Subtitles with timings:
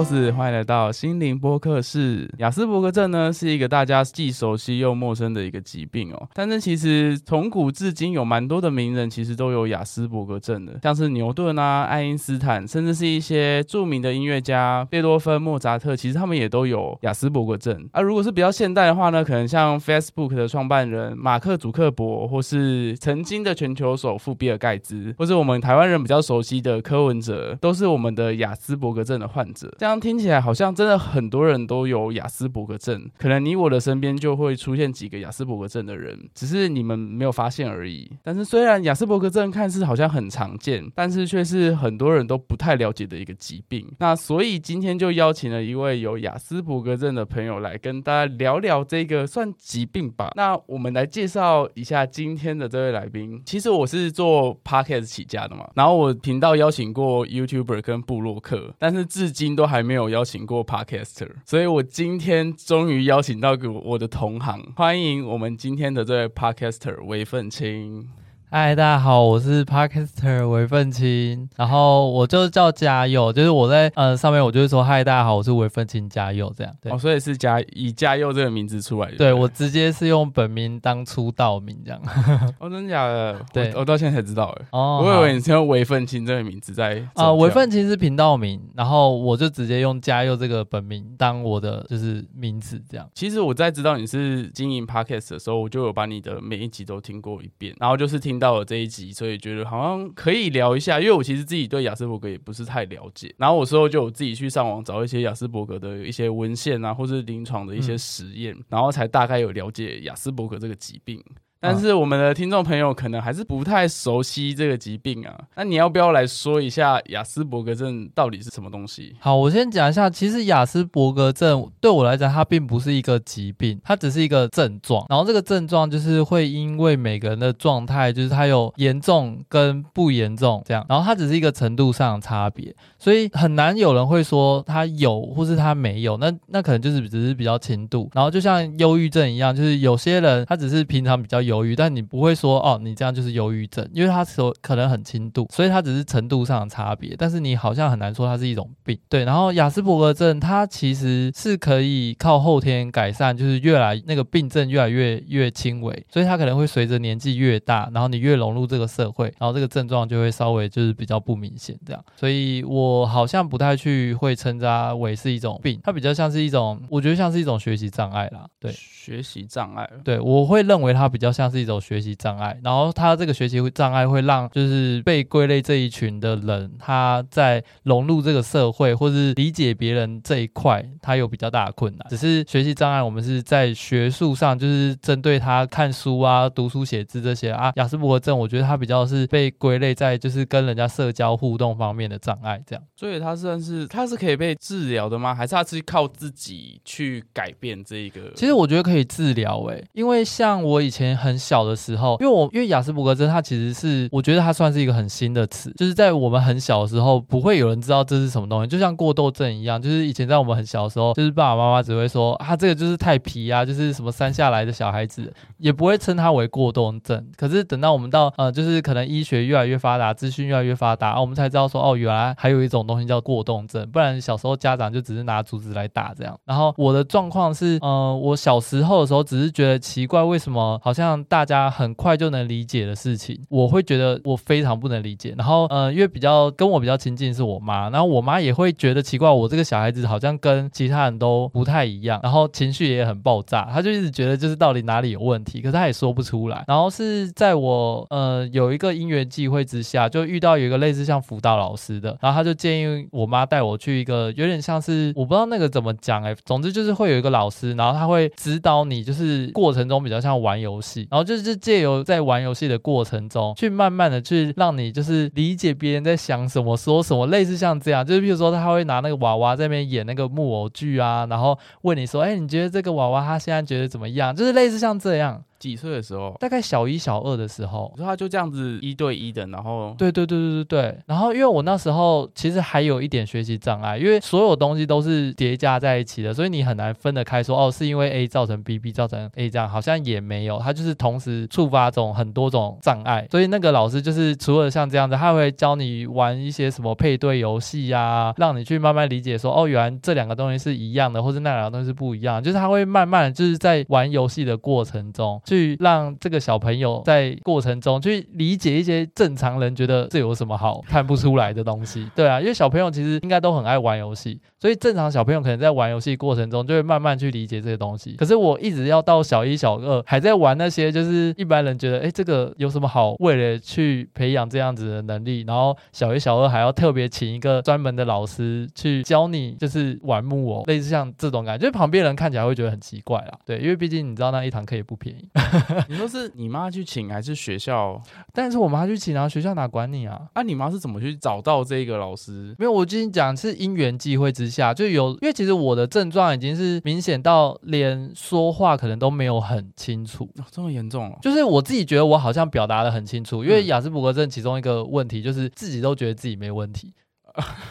[0.00, 2.26] 欢迎来到心灵播客室。
[2.38, 6.28] 雅斯伯格症呢，是一个大家既熟悉又陌生的一个疾病哦。
[6.32, 17.86] 但是其实从古至今，有蛮多的名人其实都有雅斯伯格症的，像是牛顿啊、爱因斯坦，甚至是一些著名的音乐家贝多芬、莫扎特，其实他们也都有雅斯伯格症。
[17.92, 38.10] 啊，如果是比较现代的话呢，可能像 Facebook 的创办人马克·祖克伯，或是曾经的全球首富比尔·盖茨，或是我们台湾人比较熟悉的柯文哲，都是我们的雅斯伯格症的患者，这样听起来好像真的很多人都有雅斯伯格症，可能你我的身边就会出现几个雅斯伯格症的人，只是你们没有发现而已。
[38.22, 43.86] 但是虽然雅斯伯格症看似好像很常见，但是却是很多人都不太了解的一个疾病。
[43.98, 50.30] 那所以今天就邀请了一位有雅斯伯格症的朋友来跟大家聊聊这个算疾病吧。
[50.36, 53.40] 那我们来介绍一下今天的这位来宾。
[53.46, 68.06] 其实我是做 Podcast 起家的嘛，然后我频道邀请过 YouTuber 跟布洛克，但是至今都还还没有邀请过 Podcaster，所以我今天终于邀请到个我的同行，欢迎我们今天的这位 Podcaster 韦奋青。
[68.52, 76.74] 嗨，大家好，我是 Podcaster 韦奋青，然后我就叫嘉佑，就是我在呃上面我就会说嗨，大家好，我是韦奋青嘉佑这样。
[76.82, 79.16] 对，哦，所以是嘉以嘉佑这个名字出来的。
[79.16, 82.00] 对，我直接是用本名当出道名这样。
[82.58, 83.40] 哦，真的假的？
[83.54, 84.66] 对，我，我到现在才知道哎。
[84.72, 87.06] 哦，我以为你是用韦奋青这个名字在。
[87.14, 93.08] 啊，韦奋青是频道名，然后我就直接用嘉佑这个本名当我的就是名字这样。
[93.14, 111.22] 其实我在知道你是经营 Podcast 的时候，我就有把你的每一集都听过一遍，然后就是听到了这一集，所以觉得好像可以聊一下，因为我其实自己对雅斯伯格也不是太了解，然后我之后就有自己去上网找一些雅斯伯格的一些文献啊，或是临床的一些实验，嗯、然后才大概有了解雅斯伯格这个疾病。
[111.60, 119.14] 但是我们的听众朋友可能还是不太熟悉这个疾病啊，那你要不要来说一下雅斯伯格症到底是什么东西？
[119.20, 125.04] 好，我先讲一下，其实雅斯伯格症对我来讲，它并不是一个疾病，它只是一个症状。
[125.10, 138.10] 然后这个症状就是会因为每个人的状态，就是它有严重跟不严重这样，然后它只是一个程度上的差别，所以很难有人会说他有或是他没有，那那可能就是只是比较轻度。
[138.14, 141.49] 然后就像忧郁症一样，就是有些人他只是平常比较有。
[141.50, 147.16] 忧郁，但你不会说哦，你这样就是忧郁症，因为它说可能很轻度，所以它只是程度上的差别。
[147.18, 149.24] 但是你好像很难说它是一种病，对。
[149.24, 162.04] 然后雅斯伯格症它其实是可以靠后天改善，就是越来那个病症越来越越轻微，所以它可能会随着年纪越大，然后你越融入这个社会，然后这个症状就会稍微就是比较不明显这样。
[162.16, 171.39] 所以我好像不太去会称它为是一种病，它比较像是一种，我觉得像是一种学习障碍啦，对，学习障碍，对，我会认为它比较像。
[171.40, 182.06] 像是一种学习障碍，然后他这个学习障碍会让就是被归类这一群的人，他在融入这个社会或是理解别人这一块，他有比较大的困难。
[182.10, 187.72] 只是学习障碍，我们是在学术上就是针对他看书啊、读书写字这些啊。
[187.76, 192.84] 雅思伯格症，我觉得他比较是被归类在就是跟人家社交互动方面的障碍这样。
[192.94, 195.34] 所以他算是他是可以被治疗的吗？
[195.34, 198.20] 还是他是靠自己去改变这一个？
[198.36, 201.29] 其实我觉得可以治疗诶、欸，因为像我以前很。
[201.30, 217.24] 很小的时候，因为我因为雅斯伯格症，它其实是我觉得它算是一个很新的词，就是在我们很小的时候，不会有人知道这是什么东西，就像过动症一样，就是以前在我们很小的时候，就是爸爸妈妈只会说啊，这个就是太皮啊，就是什么生下来的小孩子，也不会称它为过动症。
[217.36, 226.38] 可是等到我们到呃，就是可能医学越来越发达，资讯越来越发达，我们才知道说哦，原来还有一种东西叫过动症，不然小时候家长就只是拿竹子来打这样。
[226.44, 235.34] 然后我的状况是，呃，我小时候的时候只是觉得奇怪，为什么好像大家很快就能理解的事情，我会觉得我非常不能理解。
[235.36, 246.64] 然后，呃，因为比较跟我比较亲近是我妈，然后我妈也会觉得奇怪，我这个小孩子好像跟其他人都不太一样，然后情绪也很爆炸，她就一直觉得就是到底哪里有问题，可是她也说不出来。
[246.66, 261.50] 然后是在我呃有一个因缘际会之下，就遇到有一个类似像辅导老师的，然后他就建议我妈带我去一个有点像是我不知道那个怎么讲哎，总之就是会有一个老师，然后他会指导你，就是过程中比较像玩游戏，然后就是。
[261.60, 274.34] 借由在玩游戏的过程中，去慢慢的去让你就是理解别人在想什么、说什么，类似像这样，就是比如说他会拿那个娃娃在那边演那个木偶剧啊，然后问你说，哎，你觉得这个娃娃他现在觉得怎么样？
[274.34, 275.44] 就是类似像这样。
[275.60, 276.34] 几岁的时候？
[276.40, 277.92] 大概小一、小二的时候。
[277.96, 280.98] 说他就这样子一对一的，然后对对对对对对。
[281.06, 293.28] 然后因为我那时候其实还有一点学习障碍，因为所有东西都是叠加在一起的，所以你很难分得开说哦，是因为 A 造成 B，B 造成 A 这样，好像也没有，他就是同时触发这种很多种障碍。
[293.30, 312.08] 所以那个老师就是除了像这样子，他会教你玩一些什么配对游戏呀，让你去慢慢理解说哦，原来这两个东西是一样的，或者那两个东西是不一样，就是他会慢慢就是在玩游戏的过程中，去让这个小朋友在过程中去理解一些正常人觉得这有什么好看不出来的东西。
[312.14, 318.12] 对啊，因为小朋友其实应该都很爱玩游戏，所以正常小朋友可能在玩游戏过程中就会慢慢去理解这些东西。
[318.12, 333.32] 可是我一直要到小一、小二还在玩那些，就是一般人觉得哎，这个有什么好为了去培养这样子的能力，然后小一、小二还要特别请一个专门的老师去教你，就是玩木偶，类似像这种感觉，就是旁边人看起来会觉得很奇怪啦。
[333.44, 335.28] 对，因为毕竟你知道那一堂课也不便宜。
[335.88, 338.00] 你说是你妈去请还是学校？
[338.32, 340.20] 但是我妈去请啊，学校哪管你啊？
[340.34, 342.54] 啊，你妈是怎么去找到这个老师？
[342.58, 351.18] 没有，我跟你讲是因缘际会之下，就有，因为其实我的症状已经是明显到连说话可能都没有很清楚，哦、这么严重哦。
[351.22, 356.92] 就是我自己觉得我好像表达的很清楚，因为雅斯伯格症其中一个问题就是自己都觉得自己没问题。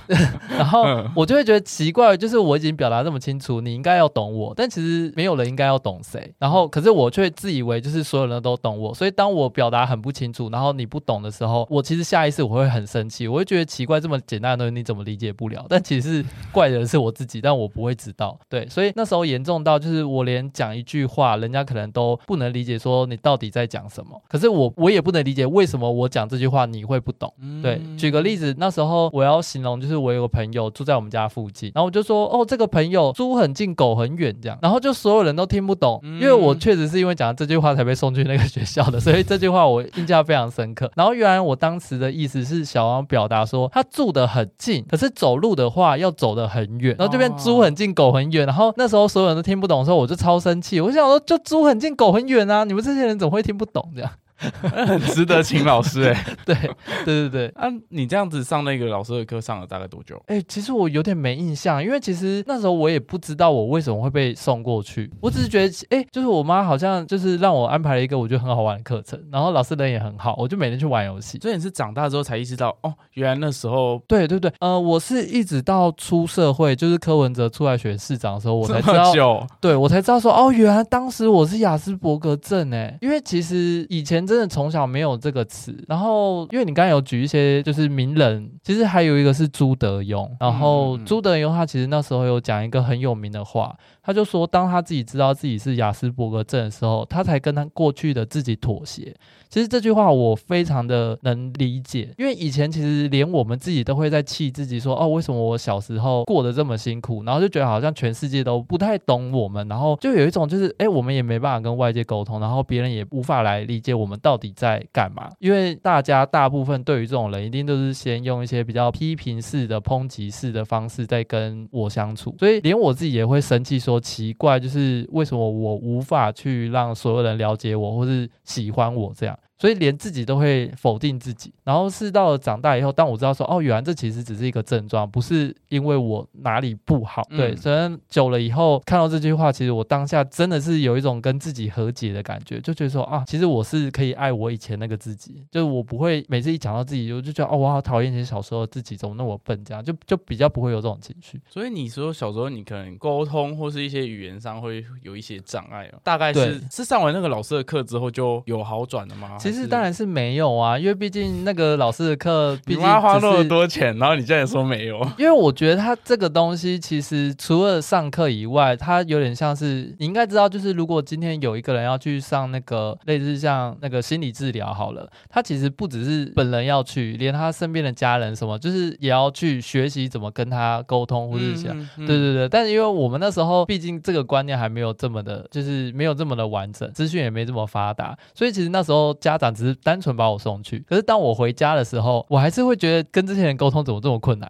[0.58, 0.84] 然后
[1.16, 6.34] 我就会觉得奇怪，就是我已经表达这么清楚，你应该要懂我，但其实没有人应该要懂谁。
[6.40, 15.66] 然后，可是我却自以为就是所有人都懂我，所以当我表达很不清楚，然后你不懂的时候，我其实下意识我会很生气，我会觉得奇怪，这么简单的东西你怎么理解不了？
[15.68, 18.40] 但其实是怪的人是我自己，但我不会知道。
[18.48, 24.22] 对，所以那时候严重到就是我连讲一句话，人家可能都不能理解，说你到底在讲什么。
[24.28, 27.34] 可是我我也不能理解为什么我讲这句话你会不懂。
[27.62, 29.42] 对，举个例子，那时候我要。
[29.50, 40.92] 形容就是我有个朋友住在我们家附近，然后我就说哦，这个朋友猪很近，狗很远这样，然后就所有人都听不懂，因为我确实是因为讲这句话才被送去那个学校的，所以这句话我印象非常深刻。
[40.96, 54.12] 然后原来我当时的意思是小王表达说他住的很近，可是走路的话要走得很远，然后这边猪很近，狗很远，然后那时候所有人都听不懂的时候，我就超生气，我想说就猪很近，狗很远啊，你们这些人怎么会听不懂这样？
[54.62, 56.56] 很值得请老师哎、欸， 对
[57.04, 60.16] 对对对，啊，你这样子上那个老师的课上了大概多久？
[60.28, 71.38] 哎、欸，其实我有点没印象，因为其实那时候我也不知道我为什么会被送过去，我只是觉得，哎、欸，就是我妈好像就是让我安排了一个我觉得很好玩的课程，然后老师人也很好，我就每天去玩游戏。
[71.42, 85.10] 所以你是长大之后才意识到，哦，原来那时候，对对对，呃，我是一直到出社会，就是柯文哲出来选市长的时候，我才知道，对我才知道说，哦，原来当时我是雅斯伯格症哎，因为其实以前真的从小没有。
[85.20, 99.16] 这个词，然后因为你刚才有举一些就是名人，其实还有一个是朱德庸，然后朱德庸他其实那时候有讲一个很有名的话，他就说当他自己知道自己是雅斯伯格症的时候，他才跟他过去的自己妥协。
[99.50, 129.38] 其实这句话我非常的能理解，因为以前其实连我们自己都会在气自己说，哦，为什么我小时候过得这么辛苦，然后就觉得好像全世界都不太懂我们，然后就有一种就是，哎，我们也没办法跟外界沟通，然后别人也无法来理解我们到底在干嘛，因为大家大部分对于这种人一定都是先用一些比较批评式的、抨击式的方式在跟我相处，所以连我自己也会生气，说说奇怪，就是为什么我无法去让所有人了解我，或是喜欢我这样。
[129.60, 137.24] 所以连自己都会否定自己，然后是到了长大以后，当我知道说，哦，原来这其实只是一个症状，不是因为我哪里不好。
[137.30, 151.38] 嗯、对，所以久了以后看到这句话，其实我当下真的是有一种跟自己和解的感觉，就觉得说啊，其实我是可以爱我以前那个自己，就是我不会每次一讲到自己，我就觉得哦，我好讨厌以前小时候的自己，怎么那么笨，这样就就比较不会有这种情绪。
[151.50, 159.38] 所以你说小时候你可能沟通或是一些语言上会有一些障碍哦，大概是是上完那个老师的课之后就有好转了吗？
[159.38, 165.00] 其实当然是没有啊，因为毕竟那个老师的课， 毕竟花那么多钱，然后你现在说没有。
[165.18, 182.50] 因为我觉得他这个东西其实除了上课以外，他有点像是你应该知道，就是如果今天有一个人要去上那个类似像那个心理治疗好了，他其实不只是本人要去，连他身边的家人什么，就是也要去学习怎么跟他沟通，或者是想，嗯嗯、对对对。
[182.50, 189.80] 但是因为我们那时候毕竟这个观念还没有这么的，就是没有这么的完整，资讯也没这么发达，所以其实那时候家长只是。
[189.82, 194.50] 单纯把我送去，可是当我回家的时候，我还是会觉得跟这些人沟通怎么这么困难？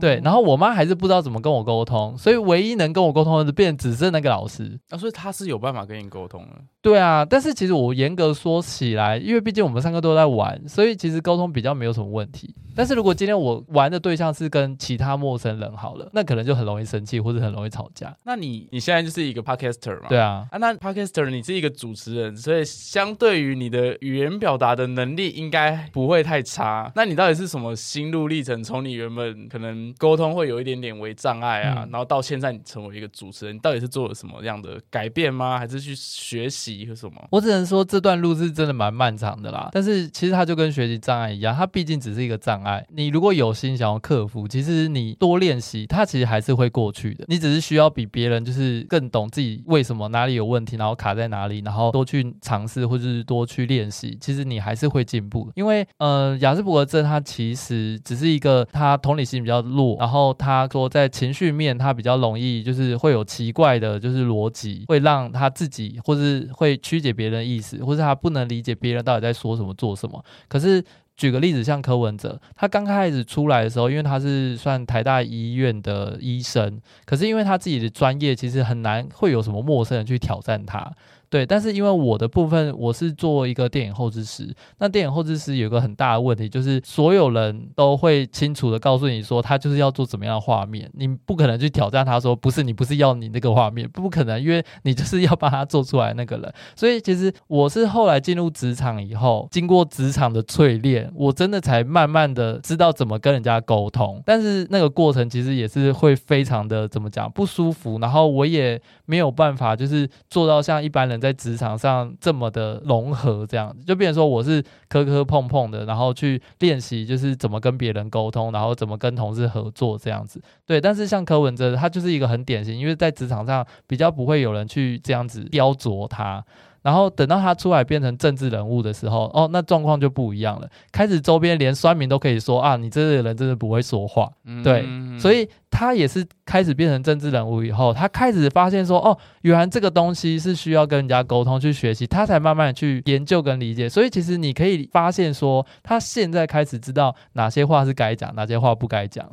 [0.00, 4.78] 对，然后我妈还是不知道怎么跟我沟通，所以唯一能跟我沟通的是变只剩那个老师。
[4.88, 6.48] 啊，所以他是有办法跟你沟通的。
[6.82, 12.54] 对啊，但是其实我严格说起来，因为毕竟我们三个都在玩，所以其实沟通比较没有什么问题。
[12.74, 18.16] 但是如果今天我玩的对象是跟其他陌生人好了，那可能就很容易生气或者很容易吵架。
[18.24, 20.08] 那你你现在就是一个 podcaster 嘛？
[20.08, 26.90] 对啊，啊，那 podcaster 你是一个主持人，所以相对于你的语言表达的能力应该不会太差。
[26.94, 28.64] 那你到底是什么心路历程？
[28.64, 35.58] 从你原本可能沟通会有一点点为障碍啊，嗯、然后到现在你成为一个主持人，你到底是做了什么样的改变吗？
[35.58, 37.28] 还是去学习和什么？
[37.30, 39.68] 我只能说这段路是真的蛮漫长的啦。
[39.72, 42.84] 但是其实它就跟学习障碍一样，它毕竟只是一个障碍。
[42.90, 47.24] 你如果有心想要克服，其实你多练习，它其实还是会过去的。
[47.28, 55.50] 你只是需要比别人就是更懂自己为什么哪里有问题，然后卡在哪里，然后多去尝试或者是多去练习，其实你还是会进步。
[55.54, 70.24] 因为呃，雅斯伯格症它其实只是一个它同理心比较弱，然后他说在情绪面他比较容易就是会有奇怪的，就是逻辑会让他自己或是会曲解别人的意思，或是他不能理解别人到底在说什么做什么。
[70.48, 70.84] 可是。
[71.16, 80.90] 举个例子，像柯文哲，他刚开始出来的时候，因为他是算台大医院的医生，可是因为他自己的专业，其实很难会有什么陌生人去挑战他。
[81.30, 84.52] 对，但是因为我的部分，我是做一个电影后制师。
[84.78, 96.52] 那电影后制师有一个很大的问题，就是所有人都会清楚的告诉你说，他就是要做怎么样的画面，你不可能去挑战他说，不是你不是要你那个画面，不可能，因为你就是要帮他做出来那个人。
[96.74, 104.20] 所以其实我是后来进入职场以后，经过职场的淬炼，我真的才慢慢的知道怎么跟人家沟通。
[104.26, 111.19] 但是那个过程其实也是会非常的怎么讲不舒服，然后我也没有办法就是做到像一般人。
[111.20, 120.40] 在职场上这么的融合，这样就变成说我是磕磕碰碰的，然后去练习就是怎么跟别人沟通，然后怎么跟同事合作这样子。
[120.66, 126.42] 对，但是像柯文哲，他就是一个很典型，因为在职场上比较不会有人去这样子雕琢他。
[126.82, 130.68] 然后等到他出来变成政治人物的时候，哦，那状况就不一样了。
[130.92, 134.30] 开始周边连酸民都可以说啊，你这个人真的不会说话。
[134.44, 134.86] 嗯、对，
[135.18, 143.88] 所以他也是开始变成政治人物以后，他开始发现说，哦，原来这个东西是需要跟人家沟通去学习，他才慢慢去研究跟理解。
[143.88, 149.30] 所以其实你可以发现说，他现在开始知道哪些话是该讲，哪些话不该讲。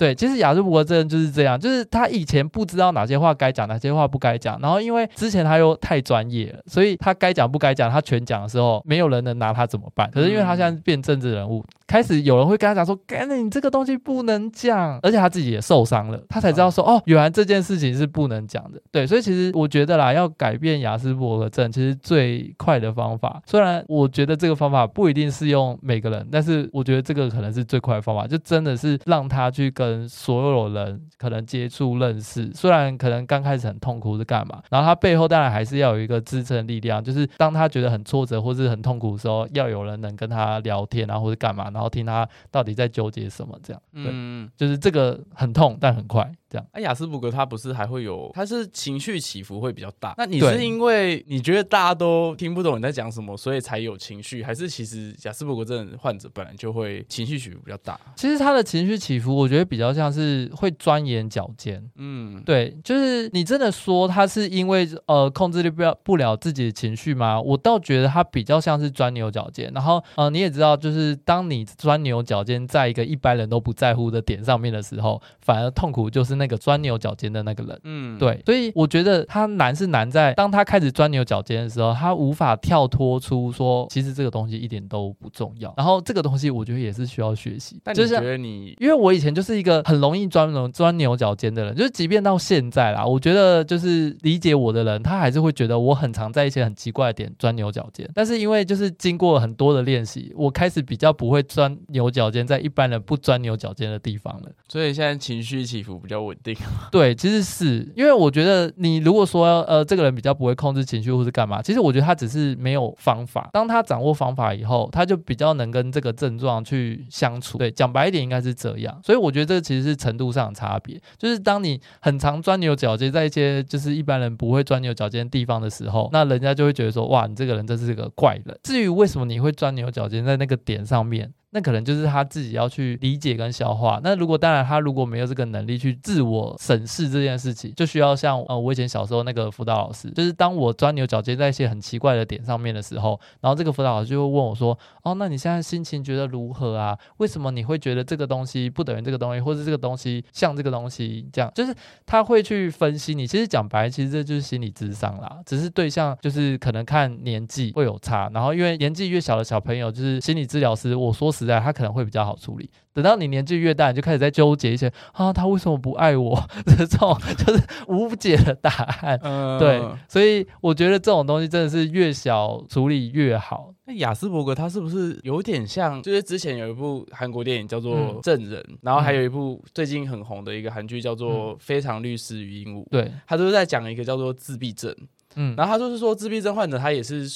[0.00, 10.10] 对，其实雅斯伯格症就是这样，就是他以前不知道哪些话该讲，哪些话不该讲，然后因为之前他又太专业了，所以他该讲不该讲，他全讲的时候，没有人能拿他怎么办？
[10.10, 29.89] 可是因为他现在变政治人物，开始有人会跟他讲说：“干，你这个东西不能讲。”而且他自己也受伤了，他才知道说：“哦，原来这件事情是不能讲的。”对，所以其实我觉得啦，要改变雅斯伯格症，其实最快的方法，虽然我觉得这个方法不一定适用每个人，但是我觉得这个可能是最快的方法，就真的是让他去跟。
[29.90, 43.82] 跟所有人可能接触认识，虽然可能刚开始很痛苦是干嘛，然后他背后当然还是要有一个支撑力量，就是当他觉得很挫折或是很痛苦的时候，要有人能跟他聊天啊，或者干嘛，然后听他到底在纠结什么这样。
[43.92, 46.30] 对，嗯，就是这个很痛，但很快。
[46.50, 50.14] 这样，哎、啊，亚斯伯格他不是还会有，他是情绪起伏会比较大。
[50.18, 57.98] 那你是因为你觉得大家都听不懂你在讲什么，所以才有情绪，还是其实雅斯伯格症患者本来就会情绪起伏比较大？
[58.16, 61.80] 其实他的情绪起伏，我觉得比较像是会钻研脚尖。
[61.94, 67.40] 嗯，对，就是你真的说他是因为呃控制力不了不了自己的情绪吗？
[67.40, 69.70] 我倒觉得他比较像是钻牛角尖。
[69.72, 76.39] 然后呃，你也知道，就是当你钻牛角尖在一个一般人都不在乎的点上面的时候，反而痛苦就是。
[76.40, 85.74] 那个钻牛角尖的那个人，嗯，对，所以我觉得他难是难在，当他开始钻牛角尖的时候，他无法跳脱出说，其实这个东西一点都不重要。
[85.76, 87.78] 然后这个东西，我觉得也是需要学习。
[87.84, 98.08] 但你觉得你，因为我以前就是一个很容易钻牛钻牛角尖的人，就是即便到现在啦，我觉得就是理解我的人，他还是会觉得我很常在一些很奇怪的点钻牛角尖。
[98.14, 104.48] 但是因为就是经过很多的练习，我开始比较不会钻牛角尖在一般人不钻牛角尖的地方了。
[104.68, 106.29] 所以现在情绪起伏比较稳。
[106.30, 106.56] 稳定，
[106.90, 113.50] 对，其实是因为我觉得你如果说呃，这个人比较不会控制情绪或是干嘛，其实我觉得他只是没有方法。
[113.52, 117.58] 当他掌握方法以后，他就比较能跟这个症状去相处。
[117.58, 119.00] 对，讲白一点应该是这样。
[119.04, 121.00] 所以我觉得这其实是程度上的差别。
[121.18, 128.58] 就是当你很常钻牛角尖在一些就是一般人不会钻牛角尖的地方的时候，那人家就会觉得说，哇，你这个人真是个怪人。
[128.62, 131.32] 至于为什么你会钻牛角尖在那个点上面？
[131.50, 134.00] 那可能就是他自己要去理解跟消化。
[134.02, 146.96] 那如果当然他如果没有这个能力去自我审视这件事情，就需要像呃我以前小时候那个辅导老师，就是当我钻牛角尖在一些很奇怪的点上面的时候，然后这个辅导老师就会问我说：“哦，那你现在心情觉得如何啊？
[147.16, 151.74] 为什么你会觉得这个东西不等于这个东西，或者这个东西像这个东西这样？”就是
[152.06, 153.26] 他会去分析你。
[153.26, 158.30] 其实讲白，其实这就是心理智商啦，只是对象就是可能看年纪会有差。
[158.32, 162.70] 然后因为年纪越小的小朋友，就是心理治疗师，我说时代，他可能会比较好处理。
[162.92, 166.38] 等到你年纪越大，你就开始在纠结一些啊，他为什么不爱我？
[166.66, 168.70] 这种 就是无解的答
[169.02, 169.18] 案。
[169.22, 173.72] 嗯、对，所以我觉得这种东西真的是越小处理越好。
[173.86, 176.02] 那雅斯伯格他是不是有点像？
[176.02, 182.84] 就是之前有一部韩国电影叫做《证人》，嗯，然后还有一部最近很红的一个韩剧叫做《非常律师禹英禑》。
[182.90, 184.94] 对，他都是在讲一个叫做自闭症。
[185.36, 187.28] 嗯，然后他就是说自闭症患者他也是。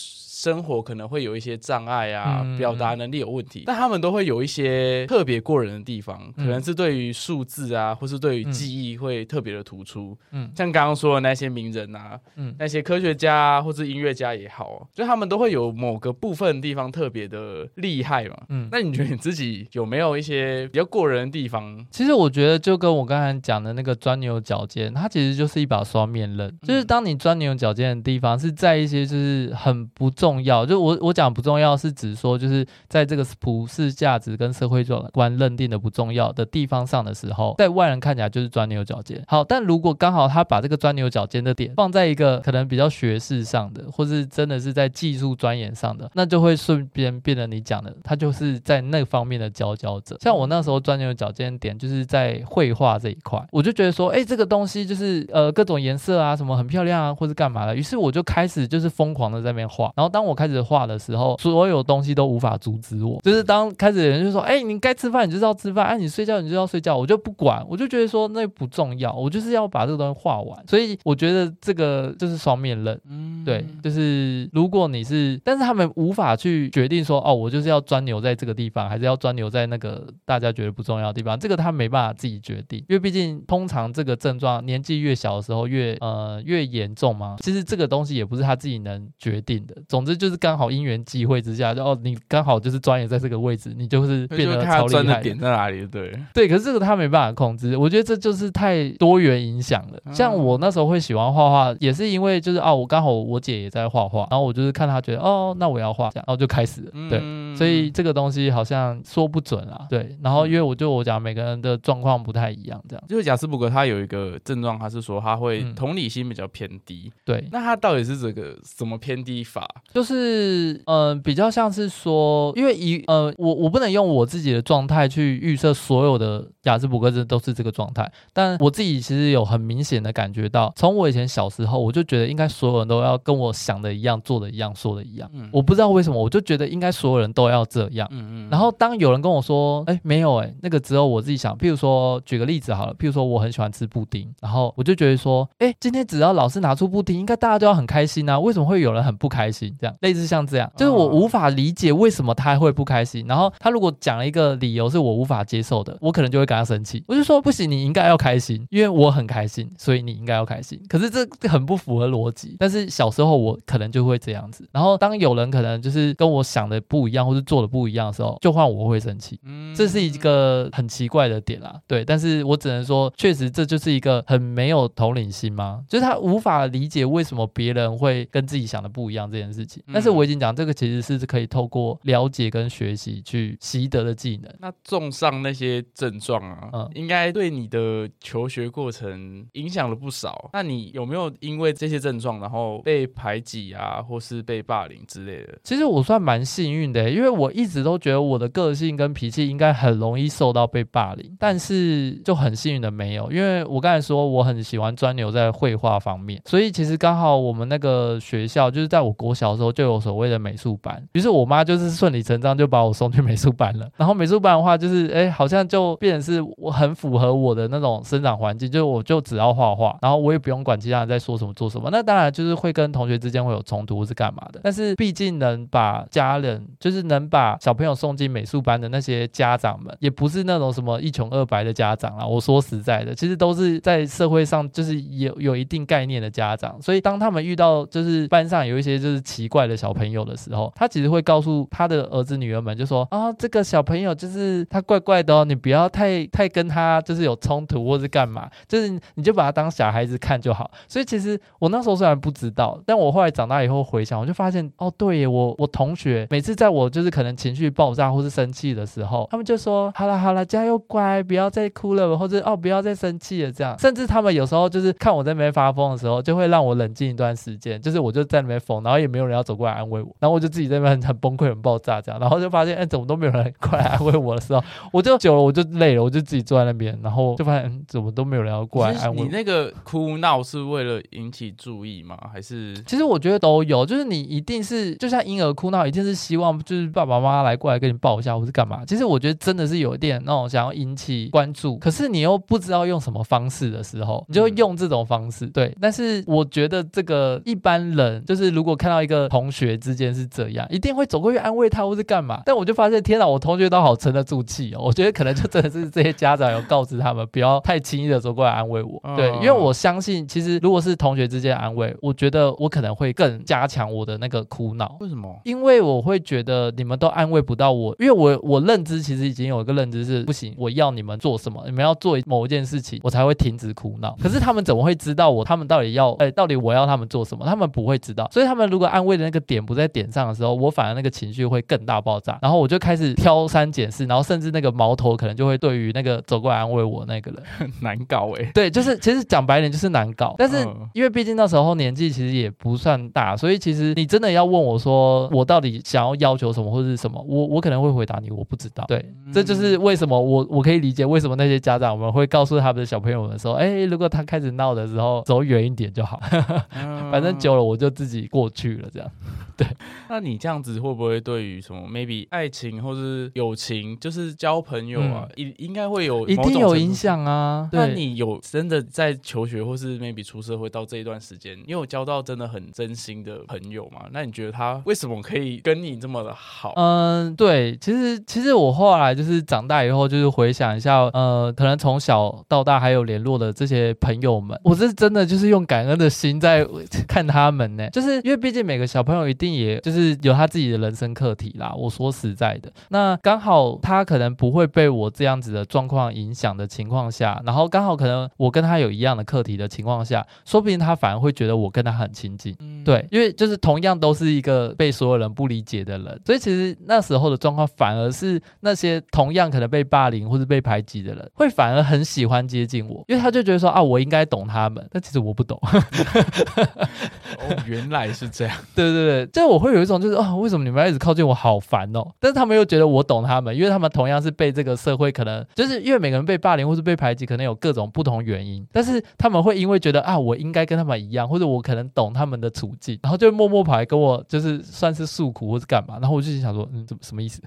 [0.44, 10.14] 生活可能会有一些障碍啊，嗯、表达能力有问题，但他们都会有一些特别过人的地方，嗯、可能是对于数字啊，或是对于记忆会特别的突出。
[10.32, 18.36] 嗯，像刚刚说的那些名人啊，嗯，那些科学家啊，或是音乐家也好，就他们都会有某个部分的地方特别的厉害嘛。
[18.50, 21.82] 嗯，那你觉得你自己有没有一些比较过人的地方？
[21.90, 30.33] 其实我觉得就跟我刚才讲的那个钻牛角尖，它其实就是一把双面刃，就是当你钻牛角尖的地方是在一些就是很不重。
[30.34, 39.22] 重要，就我我讲不重要，是指说就是在这个普世价值跟社会观认定的不重要的地方上的时候，在外人看起来就是钻牛角尖。
[39.28, 50.16] 好，但如果刚好他把这个钻牛角尖的点放在一个可能比较学识上的，或是真的是在技术钻研上的，那就会顺便变得你讲的，他就是在那方面的佼佼者。
[50.20, 63.20] 像我那时候钻牛角尖的点就是在绘画这一块，我就觉得说，哎，这个东西就是呃各种颜色啊，什么很漂亮啊，或是干嘛的，于是我就开始就是疯狂的在那边画，然后当我开始画的时候，所有东西都无法阻止我。
[63.22, 70.64] 就是当开始有人就说：“哎、你该吃饭，你就是要吃饭；哎、你睡觉，你就要睡觉。”我就不管，我就觉得说那不重要，我就是要把这个东西画完。
[70.68, 73.00] 所以我觉得这个就是双面刃。
[73.08, 87.36] 嗯，对，就是如果你是，但是他们无法去决定说：“哦，我就是要钻牛在这个地方，还是要钻牛在那个大家觉得不重要的地方。”这个他没办法自己决定，因为毕竟通常这个症状年纪越小的时候越呃越严重嘛。
[87.40, 89.74] 其实这个东西也不是他自己能决定的。
[89.88, 90.34] 总之就是。
[90.44, 95.22] 刚好因缘际会之下，就哦，你刚好就是专业在这个位置，你就是变得超厉害。
[95.22, 95.86] 点在哪里？
[95.86, 97.74] 对对，可是这个他没办法控制。
[97.74, 100.12] 我觉得这就是太多元影响了。
[100.12, 106.90] 像我那时候会喜欢画画，也是因为就是哦，我刚好我姐也在画画，然后我就是看她觉得哦，那我要画，然后就开始了。
[107.10, 107.20] 对，
[107.54, 109.86] 所以这个东西好像说不准啊。
[109.90, 113.04] 对，然后因为我就我讲每个人的状况不太一样，这样。
[113.06, 117.12] 就是贾斯伯格他有一个症状，他是说他会同理心比较偏低。
[117.24, 119.68] 对，那他到底是这个什么偏低法？
[119.92, 120.14] 就是。
[120.14, 135.30] 是，嗯，比较像是说，因为一，呃，我我不能用我自己的状态去预设所有的亚斯伯格症都是这个状态，但我自己其实有很明显的感觉到，从我以前小时候，我就觉得应该所有人都要跟我想的一样，做的一样，说的一样。
[135.32, 138.08] 嗯，我不知道为什么，我就觉得应该所有人都要这样。
[138.10, 138.48] 嗯嗯。
[138.50, 141.56] 然后当有人跟我说，哎，没有，哎，那个只有我自己想。
[141.56, 149.72] 譬如说，举个例子好了，譬如说我很喜欢吃布丁，然后我就觉得说，哎，今天只要老师拿出布丁，应该大家都要很开心啊，为什么会有人很不开心？
[149.80, 150.24] 这样类似。
[150.24, 153.26] 像这样，就是我无法理解为什么他会不开心。
[153.28, 157.02] 然后他如果讲了一个理由是我无法接受的，我可能就会跟他生气。
[157.06, 160.80] 我就说不行，你应该要开心，因为我很开心，所以你应该要开心。
[160.88, 162.56] 可是这很不符合逻辑。
[162.58, 164.68] 但是小时候我可能就会这样子。
[164.72, 169.40] 然后当有人可能就是跟我想的不一样，或是做的不一样的时候，就换我会生气。
[169.44, 171.80] 嗯这是一个很奇怪的点啦。
[171.86, 175.82] 对，但是我只能说，确实这就是一个很没有同理心吗？
[175.88, 179.82] 就是他无法理解为什么别人会跟自己想的不一样这件事情。
[179.92, 184.52] 但是我已经讲，这个其实是可以透过了解跟学习去习得的技能。
[184.60, 190.50] 那种上那些症状啊，嗯，应该对你的求学过程影响了不少。
[190.52, 195.58] 那你有没有因为这些症状，然后被排挤啊，或是被霸凌之类的？
[195.62, 203.30] 其实我算蛮幸运的，因为我一直都觉得我的个性跟脾气应该很容易受到被霸凌，但是就很幸运的没有。
[203.30, 213.88] 因为我刚才说我很喜欢钻牛在绘画方面，所以其实刚好我们那个学校就是在我国小的时候就有所谓的美术班，于是我妈就是顺理成章就把我送去美术班了。
[213.96, 221.88] 然后美术班的话，就是哎，好像就变成是是我很符合我的那种生长环境，就是我就只要画画，然后我也不用管其他人在说什么做什么。
[221.90, 224.60] 那当然就是会跟同学之间会有冲突，是干嘛的。
[224.62, 232.26] 但是毕竟能把家人，就是能把小朋友送进美术班的那些家长们，也不是那种什么一穷二白的家长啊。
[232.26, 236.80] 我说实在的，其实都是在社会上就是有有一定概念的家长。
[236.80, 250.70] 所以当他们遇到就是班上有一些就是奇怪的小朋友的时候，他其实会告诉他的儿子女儿们，就说啊，这个小朋友就是他怪怪的哦，你不要太太跟他就是有冲突或是干嘛，就是你就把他当小孩子看就好。
[250.88, 263.78] 所以其实我那时候虽然不知道，但我后来长大以后回想，我就发现哦，对耶，我我同学每次在我就是可能情绪爆炸或是生气的时候，他们就说好了好了，加油乖，不要再哭了，或者哦不要再生气了这样。
[263.78, 279.24] 甚至他们有时候就是看我在那边发疯的时候，就会让我冷静一段时间，就是我就在那边疯，然后也没有人要走过来安慰我，然后我就自己在那边很崩溃、很爆炸这样，然后就发现哎，怎么都没有人过来安慰我的时候，我就久了我就累了，我就自己坐在那边，然后就发现、嗯、怎么都没有人要过来安慰我。
[279.24, 282.16] 你那个哭闹是为了引起注意吗？
[282.32, 282.74] 还是？
[282.86, 288.84] 其实我觉得都有，就是你一定是就像婴儿哭闹，一定是希望就是爸爸妈妈来过来跟你抱一下，或是干嘛。
[288.86, 295.46] 其实我觉得真的是有一点那种想要引起关注，可是你又不知道用什么方式的时候，你就会用这种方式。
[295.46, 302.42] 对，但是我觉得这个一般人就是如果看到一个同学之间是这样，一定会走过去安慰他或是干嘛。
[302.46, 304.80] 但我就发现，天哪，我同学都好沉得住气哦。
[304.84, 309.00] 我觉得可能就真的是这些家长有告知他们不要太轻易的走过来安慰我。
[309.14, 314.96] 对，因为我相信，其实如果是同学之间安慰，我觉得我可能会更加强我的那个苦恼。
[314.98, 315.38] 为什么？
[315.44, 324.16] 因为我会觉得你们都安慰不到我，因为我我认知其实已经有一个认知是不行，我要你们做什么，你们要做某一件事情，我才会停止苦恼。
[324.20, 325.44] 可是他们怎么会知道我？
[325.44, 327.46] 他们到底要哎，到底我要他们做什么？
[327.46, 328.28] 他们不会知道。
[328.32, 338.50] 所以他们如果安慰的那个点不在点上的时候，我反而那个情绪会更大爆炸，然后我就开始挑三拣四，然后甚至那个矛头可能就会对于那个走过来安慰我那个人很 难搞哎。
[338.54, 340.34] 对，就是其实讲白点就是难搞。
[340.38, 348.84] 但是因为毕竟那时候年纪其实也不算大，所以其实你真的要问我说我到底想要要求什么或者是什么，我我可能会回答你我不知道。
[348.88, 356.20] 对，这就是为什么我我可以理解为什么那些家长们会告诉他们的小朋友们说，哎，如果他开始闹的时候，走远一点就好，
[357.10, 359.10] 反正久了我就自己过去了这样。
[359.56, 359.66] 对，
[360.10, 367.68] 那你这样子会不会对于什么 maybe 爱情或是友情，就是交朋友啊，应、嗯、应该会有一定有影响啊？
[367.72, 374.02] 那你有真的在求学或是 maybe 出社会到这一段时间，你有交到真的很真心的朋友吗？
[374.12, 376.74] 那你觉得他为什么可以跟你这么的好？
[376.76, 386.66] 嗯，对，其实其实我后来就是长大以后，就是回想一下，呃，可能从小到大还有联络的这些朋友们，我是真的就是用感恩的心在
[387.08, 389.54] 看他们呢，就是因为毕竟每个小朋友一定。
[389.54, 391.72] 也就是有他自己的人生课题啦。
[391.78, 402.54] 我说实在的，那刚好他可能不会被我这样子的状况影响的情况下，然后刚好可能我跟他有一样的课题的情况下，说不定他反而会觉得我跟他很亲近。
[402.60, 415.58] 嗯，对，因为就是同样都是一个被所有人不理解的人，所以其实那时候的状况反而是那些同样可能被霸凌或是被排挤的人，会反而很喜欢接近我，因为他就觉得说啊，我应该懂他们，但其实我不懂。
[415.62, 418.56] 哦，原来是这样。
[418.74, 419.26] 对对对。
[419.26, 422.06] 就我会有一种就是哦，为什么你们要一直靠近我，好烦哦！
[422.18, 428.66] 但是他们又觉得我懂他们，因为他们同样是被这个社会可能就是因为每个人被霸凌或是被排挤，可能有各种不同原因。
[428.70, 435.98] 但是他们会因为觉得啊，我应该跟他们一样，或者我可能懂他们的处境，然后就默默跑来跟我就是算是诉苦或是干嘛。
[436.00, 437.42] 然后我就想说，嗯，怎么什么意思？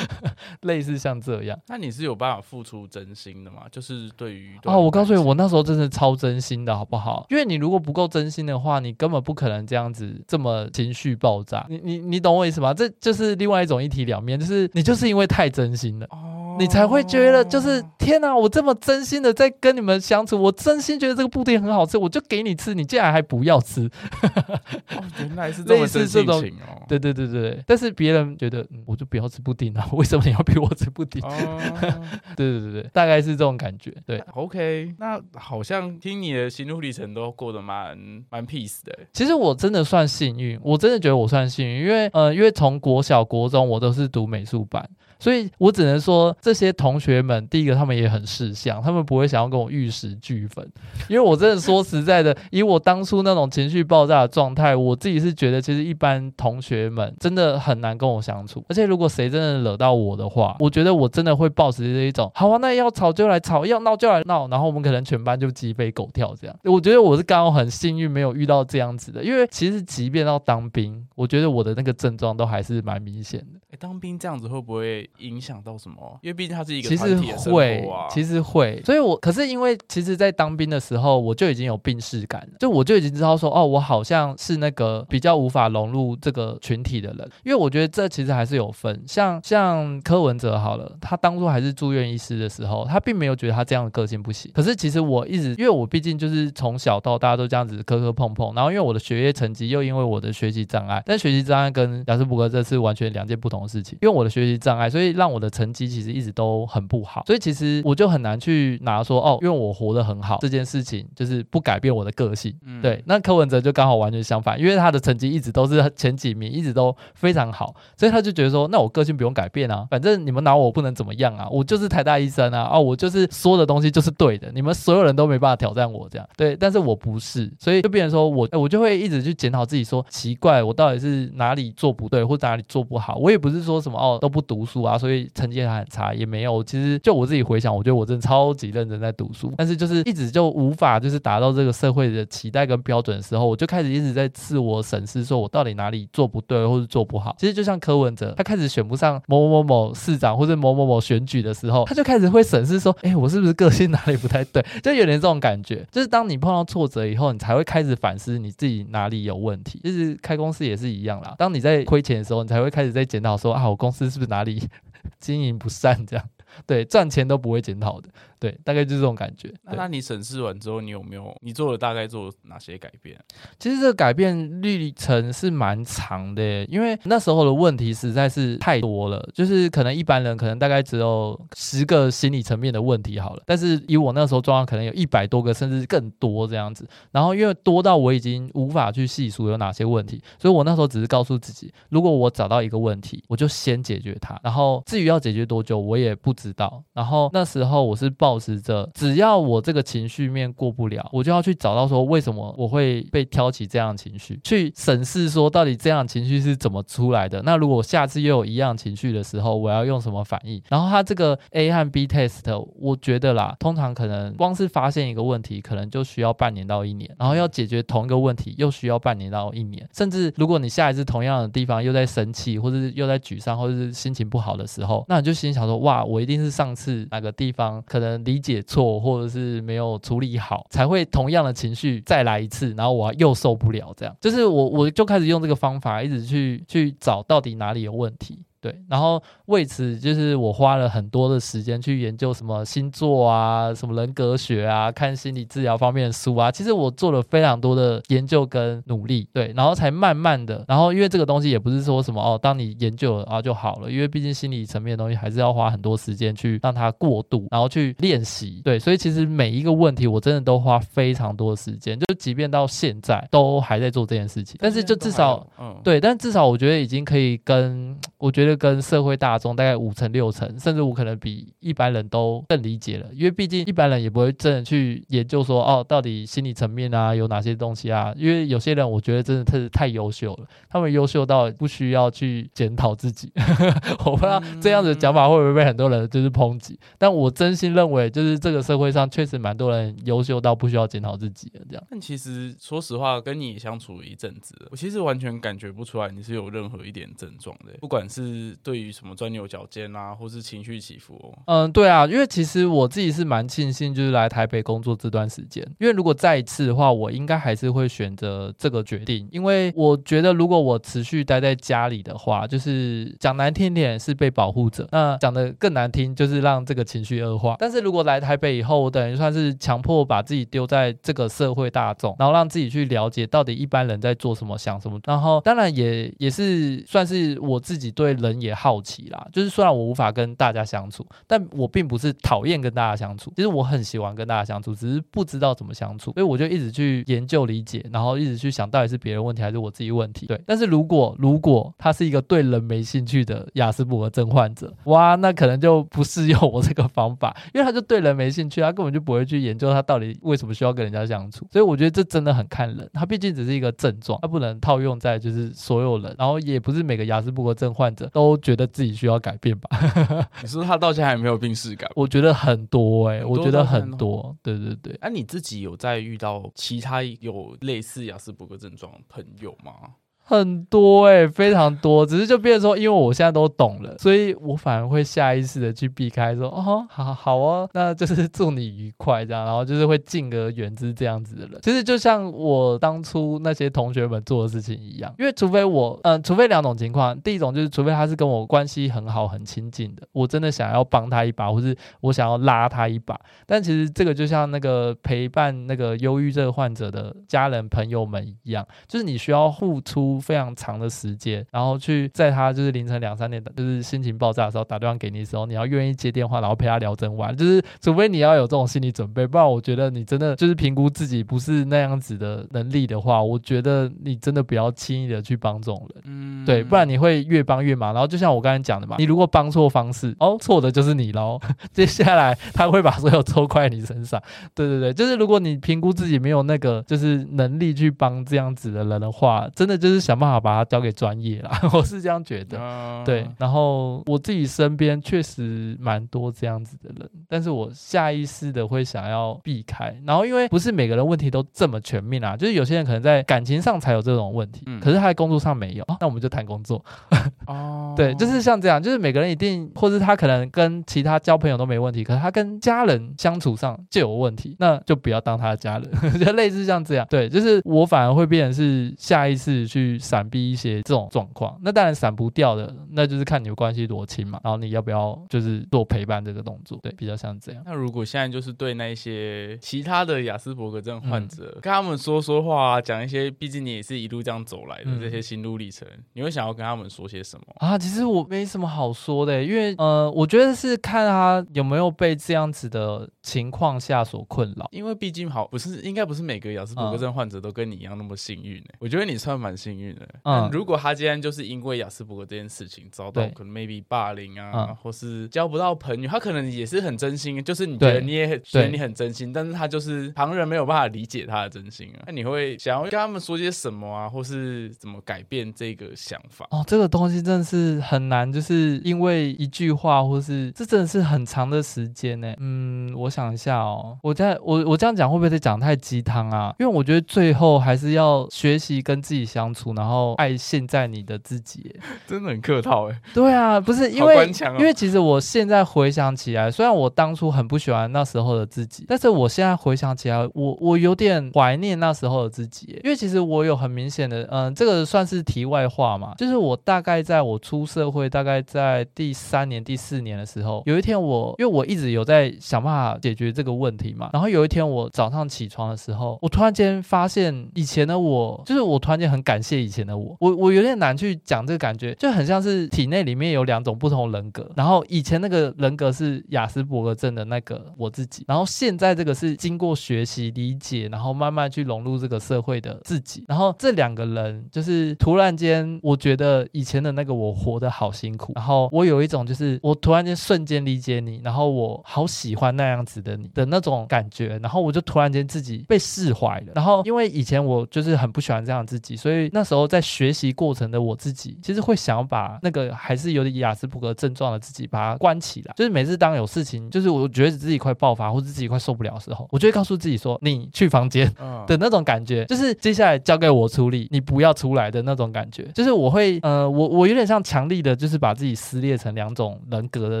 [0.62, 1.58] 类似像这样。
[1.68, 3.62] 那你是有办法付出真心的吗？
[3.70, 7.26] 就是对于哦，我告诉你，我那时候真的超真心的，好不好？
[7.30, 11.16] 因为你如果不够真心的话，你根本不可能这样子这么情绪。
[11.18, 12.74] 爆炸，你你你懂我意思吗？
[12.74, 23.88] 这就是另外一种一体两面，就是你就是因为太真心了，哦、你才会觉得就是天哪，我这么真心的在跟你们相处，我真心觉得这个布丁很好吃，我就给你吃，你竟然还不要吃，
[24.22, 26.34] 哦、原来是这么真性情
[26.66, 26.82] 哦。
[26.88, 31.22] 对对对对，但是别人觉得、嗯、我就不要吃布丁啊， 为什么你要逼我吃布丁？
[31.22, 31.58] 哦、
[32.36, 33.94] 对对对对，大概是这种感觉。
[34.04, 37.96] 对，OK，那好像听你的心路历程都过得蛮
[38.28, 38.92] 蛮 peace 的。
[39.12, 40.96] 其实我真的算幸运，我真的。
[40.96, 44.82] 觉得我算幸运，因为呃，因为从国小、国中我都是读美术班。
[45.18, 50.66] 所以我只能说，这些同学们，第一个他们也很识相，他们不会想要跟我玉石俱焚，
[51.08, 58.64] 因为我真的说实在的，以我当初那种情绪爆炸的状态，我自己是觉得，其实一般同学们真的很难跟我相处。
[58.68, 66.56] 而且如果谁真的惹到我的话，我觉得我真的会抱持这一种，好啊，那要吵就来吵，要闹就来闹，然后我们可能全班就鸡飞狗跳这样。
[66.64, 73.60] 我觉得我是刚好很幸运，没有遇到这样子的，因为其实即便到当兵，我觉得我的那个症状都还是蛮明显的。
[73.76, 75.08] 哎，当兵这样子会不会？
[75.18, 76.18] 影响到什么？
[76.22, 78.82] 因为毕竟他是一个团体的生活啊，其实会，其实会。
[78.84, 87.30] 所以我可是因为其实，在当兵的时候，我就已经有病识感了，就我就已经知道说，哦，我好像是那个比较无法融入这个群体的人。
[87.44, 94.50] 因为我觉得这其实还是有分，像像柯文哲好了，他当初还是住院医师的时候，他并没有觉得他这样的个性不行。
[94.54, 112.54] 可是其实我一直，因为我毕竟就是从小到大都这样子磕磕碰碰，然后因为我的学业成绩又因为我的学习障碍，但学习障碍跟雅斯伯格这次完全两件不同事情，因为我的学习障碍，所以让我的成绩其实一直都很不好，所以其实我就很难去拿说哦，因为我活得很好这件事情，就是不改变我的个性。
[112.64, 126.28] 嗯、对，那柯文哲就刚好完全相反，因为他的成绩一直都是前几名，一直都非常好，所以他就觉得说，那我个性不用改变啊，反正你们拿我不能怎么样啊，我就是台大医生啊，哦，我就是说的东西就是对的，你们所有人都没办法挑战我这样。
[126.36, 133.16] 对，但是我不是，所以就变成说我，我就会一直去检讨自己说，说奇怪，我到底是哪里做不对，或者哪里做不好？
[133.16, 136.64] 我也不不是说什么哦都不读书啊，所以成绩还很差，也没有。
[136.64, 147.36] 其实就我自己回想，我觉得我真的超级认真在读书，但是就是一直就无法就是达到这个社会的期待跟标准的时候，我就开始一直在自我审视，说我到底哪里做不对，或者做不好。
[147.38, 154.64] 其实就像柯文哲，他开始选不上某某某某市长或者某某某选举的时候，他就开始会审视说，哎，我是不是个性哪里不太对？
[154.82, 155.86] 就有点这种感觉。
[155.92, 159.80] 就是当你碰到挫折以后，你才会开始反思你自己哪里有问题。
[159.84, 164.68] 就是开公司也是一样啦，当你在亏钱的时候，你才会开始在检讨说啊，我公司是不是哪里
[165.20, 166.28] 经营不善这样。
[166.66, 168.08] 对，赚钱都不会检讨的。
[168.38, 169.52] 对，大概就是这种感觉。
[169.62, 173.18] 那，那你审视完之后，你有没有你做了大概做了哪些改变？
[173.58, 179.26] 其实这个改变历程是蛮长的，因为那时候的问题实在是太多了。
[179.32, 186.86] 就是可能一般人可能大概只有十个心理层面的问题好了，但是以我那时候状况，可能有一百多个甚至更多这样子。
[187.12, 194.38] 然后因为多到我已经无法去细数有哪些问题，所以我那时候只是告诉自己，如果我找到一个问题，我就先解决它。
[194.42, 196.82] 然后至于要解决多久，我也不知道。
[196.92, 198.25] 然后那时候我是抱。
[198.26, 207.40] 保持着，只要我这个情绪面过不了，我就要去找到说为什么我会被挑起这样情绪，去审视说到底这样情绪是怎么出来的。
[207.42, 210.60] 那如果下次又有一样情绪的时候，我要用什么反应？
[210.68, 219.88] 然后他这个 A 和 B test，我觉得啦，通常可能光是发现一个问题，可能就需要半年到一年，然后要解决同一个问题，又需要半年到一年。
[219.94, 228.15] 甚至如果你下一次同样的地方又在生气，或者是又在沮丧，或者是心情不好的时候，那你就心想说哇，我一定是上次哪个地方可能。
[228.24, 238.40] 理解错，或者是没有处理好，才会同样的情绪再来一次，然后我又受不了，这样就是我我就开始用这个方法，一直去去找到底哪里有问题。
[238.66, 246.50] 对，然后为此就是我花了很多的时间去研究什么星座啊、什么人格学啊、看心理治疗方面的书啊。
[246.50, 258.60] 其实我做了非常多的研究跟努力，对，然后才慢慢的，然后因为这个东西也不是说什么哦，当你研究了啊就好了，因为毕竟心理层面的东西还是要花很多时间去让它过渡，然后去练习。
[258.64, 268.55] 对，所以其实每一个问题我真的都花非常多的时间，就即便到现在都还在做这件事情，但是就至少，嗯，对，但至少我觉得已经可以跟我觉得。
[268.56, 278.12] 跟社会大众大概五成六成，甚至我可能比一般人都更理解了，因为毕竟一般人也不会真的去研究说哦，到底心理层面啊有哪些东西啊？
[278.16, 283.32] 因为有些人我觉得真的是太优秀了，他们优秀到不需要去检讨自己。
[284.04, 291.84] 我不知道这样子讲法会不会被很多人就是抨击，但我真心认为，就是这个社会上确实蛮多人优秀到不需要检讨自己的这样。
[291.90, 298.35] 但其实说实话，跟你相处一阵子，我其实完全感觉不出来你是有任何一点症状的，不管是。
[298.62, 317.56] 对于什么钻牛角尖啊，或是情绪起伏，嗯，对啊，因为其实我自己是蛮庆幸，就是来台北工作这段时间，因为如果再一次的话，我应该还是会选择这个决定，因为我觉得如果我持续待在家里的话，就是讲难听点是被保护者，那讲得更难听就是让这个情绪恶化。
[317.58, 328.25] 但是如果来台北以后，我等于算是强迫把自己丢在这个社会大众，然后让自己去了解到底一般人在做什么、想什么，然后当然也也是算是我自己对人。
[328.26, 333.32] 人也好奇啦，就是虽然我无法跟大家相处，但我并不是讨厌跟大家相处。
[333.36, 340.26] 其实我很喜欢跟大家相处，只是不知道怎么相处，所以我就一直去研究理解，然后一直去想到底是别人问题还是我自己问题。
[340.26, 351.46] 对，但是如果如果他是一个对人没兴趣的雅斯伯格症患者，哇，那可能就不适用我这个方法，因为他就对人没兴趣，他根本就不会去研究他到底为什么需要跟人家相处。
[351.50, 358.36] 所以我觉得这真的很看人，他毕竟只是一个症状，他不能套用在就是所有人，然后也不是每个雅斯伯格症患者都。
[358.46, 359.68] 觉得自己需要改变吧？
[360.40, 361.90] 你说他到现在还没有病逝感？
[361.96, 364.36] 我觉得很多哎、欸，我觉得很多。
[364.42, 369.94] 对对对，哎、啊，你自己有在遇到其他有类似雅斯伯格症状的朋友吗？
[370.28, 381.60] 很多哎、非常多，只是就变成说，因为我现在都懂了，所以我反而会下意识的去避开，说哦，好好哦，那就是祝你愉快这样，然后就是会敬而远之这样子的人。
[381.62, 393.16] 其实就像我当初那些同学们做的事情一样，因为除非我，嗯、除非两种情况，第一种就是除非他是跟我关系很好、很亲近的，我真的想要帮他一把，或是我想要拉他一把。
[393.46, 400.15] 但其实这个就像那个陪伴那个忧郁症患者的家人朋友们一样，就是你需要付出。
[400.16, 417.92] 出非常长的时间，然后去在他就是凌晨两三点，就是心情爆炸的时候打电话给你的时候，你要愿意接电话，然后陪他聊整晚，就是除非你要有这种心理准备，不然我觉得你真的就是评估自己不是那样子的能力的话，我觉得你真的不要轻易的去帮这种人，嗯，对，不然你会越帮越忙。
[417.92, 421.40] 然后就像我刚才讲的嘛，你如果帮错方式，哦，错的就是你喽，
[421.72, 424.22] 接下来他会把所有错怪你身上。
[424.54, 431.50] 对对对，就是如果你评估自己没有那个就是能力去帮这样子的人的话，真的就是想办法把它交给专业啦。
[431.74, 432.56] 我是这样觉得。
[432.56, 439.92] Uh、对，然后我自己身边确实蛮多这样子的人，但是我下意识的会想要避开。
[440.06, 445.84] 然后因为不是每个人问题都这么全面啊，就是有些人可能在感情上才有这种问题，嗯、可是他在工作上没有。
[446.00, 446.84] 那我们就谈工作。
[447.48, 447.94] 哦。
[447.96, 457.06] 对，就是像这样，就是每个人一定，或是他可能跟其他交朋友都没问题，可是他跟家人相处上就有问题，那就不要当他的家人，就类似像这样。
[457.08, 461.58] 对，就是我反而会变成是下意识去闪避一些这种状况。
[461.62, 467.62] 那当然闪不掉的，那就是看你的关系多亲嘛，然后你要不要就是做陪伴这个动作，对，比较像这样。
[467.64, 477.76] 那如果现在就是对那些其他的雅斯伯格症患者，嗯、跟他们说说话啊，讲一些，毕竟你也是一路这样走来的、嗯、这些心路历程，你会想要跟他们说些什么啊？
[477.76, 490.08] 其实我没什么好说的，因为呃，我觉得是看他有没有被这样子的情况下所困扰，因为毕竟好不是应该不是每个雅斯伯格症患者都跟你一样那么幸运、欸嗯、我觉得你算蛮幸运的。
[490.24, 502.04] 嗯，如果他今天就是因为雅斯伯格这件事情遭到可能 maybe 霸凌啊，嗯、或是交不到朋友，他可能也是很真心，就是你觉得你也很觉得你很真心，但是他就是旁人没有办法理解他的真心啊。
[502.06, 506.46] 那你会想要跟他们说些什么啊，或是怎么改变这个想法？
[506.50, 512.34] 哦，这个东西真的是很难，就是因为一句话，或是这真的是很长的时间呢。
[512.38, 516.54] 嗯，我想一下哦，我在我我这样讲会不会在讲太鸡汤啊？
[516.58, 521.76] 因为我觉得最后还是要学习跟自己相处，然后爱现在你的自己。
[522.08, 523.00] 真的很客套哎。
[523.14, 532.80] 对啊，不是因为、哦、因为其实我现在回想起来，虽然我当初很不喜欢那时候的自己，但是我现在回想起来，我我有点怀念那时候的自己。
[532.82, 591.06] 因为其实我有很明显的，嗯，这个算是题外话嘛，就是我大概在我出社会，大概在第三年、第四年的时候，有一天我因为我一直有在想办法解决这个问题嘛，然后有一天我早上起床的时候，我突然间发现以前的我，就是我突然间很感谢以前的我，我我有点难去讲这个感觉，就很像是体内里面有两种不同人格，然后以前那个人格是雅斯伯格症的那个我自己，然后现在这个是经过学习理解，然后慢慢去融入这个社会的自己，然后这两个人就是突然间，我觉得以前的那个我活得好辛苦，然后我有一种就是我突然间瞬间理解你，然后我好喜欢那样子的你的那种感觉，然后我就突然间自己被释怀了，然后因为以前我就是很不喜欢这样自己，所以那时候在学习过程的我自己，其实会想要把那个还是有点雅斯伯格症状的自己把它关起来，就是每次当有事情，就是我觉得自己快爆发或者自己快受不了的时候，我就会告诉自己说：“你去房间
[591.46, 600.00] 的那种感觉，就是接下来交给我处理，你不要出来的那种感觉。”就是我会呃，我我有点像强力的，就是把自己撕裂成两种人格的